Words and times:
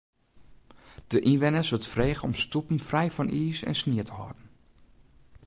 De 1.11 1.19
ynwenners 1.31 1.69
wurdt 1.69 1.87
frege 1.95 2.23
om 2.27 2.33
stoepen 2.43 2.79
frij 2.89 3.11
fan 3.11 3.29
iis 3.41 3.59
en 3.69 3.75
snie 3.81 4.03
te 4.07 4.11
hâlden. 4.19 4.45